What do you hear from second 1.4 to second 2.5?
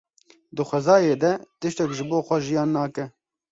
tiştek ji bo xwe